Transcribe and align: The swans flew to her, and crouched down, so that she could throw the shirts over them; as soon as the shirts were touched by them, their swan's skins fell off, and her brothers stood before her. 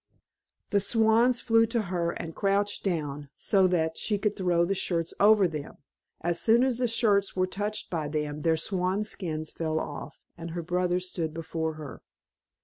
The 0.71 0.79
swans 0.79 1.41
flew 1.41 1.67
to 1.67 1.83
her, 1.83 2.09
and 2.09 2.33
crouched 2.33 2.83
down, 2.83 3.29
so 3.37 3.67
that 3.67 3.99
she 3.99 4.17
could 4.17 4.35
throw 4.35 4.65
the 4.65 4.73
shirts 4.73 5.13
over 5.19 5.47
them; 5.47 5.77
as 6.21 6.41
soon 6.41 6.63
as 6.63 6.79
the 6.79 6.87
shirts 6.87 7.35
were 7.35 7.45
touched 7.45 7.91
by 7.91 8.07
them, 8.07 8.41
their 8.41 8.57
swan's 8.57 9.09
skins 9.09 9.51
fell 9.51 9.79
off, 9.79 10.19
and 10.35 10.49
her 10.49 10.63
brothers 10.63 11.07
stood 11.07 11.35
before 11.35 11.73
her. 11.75 12.01